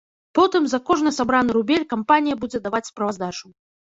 [0.37, 3.53] Потым за кожны сабраны рубель кампанія будзе даваць справаздачу.